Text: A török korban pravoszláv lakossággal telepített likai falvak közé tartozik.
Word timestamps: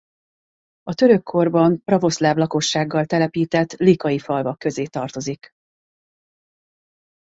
A 0.83 0.93
török 0.93 1.23
korban 1.23 1.83
pravoszláv 1.83 2.35
lakossággal 2.37 3.05
telepített 3.05 3.71
likai 3.73 4.19
falvak 4.19 4.59
közé 4.59 4.85
tartozik. 4.85 5.51